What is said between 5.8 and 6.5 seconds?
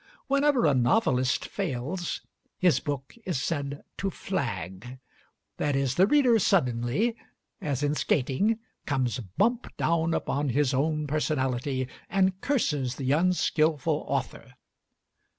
the reader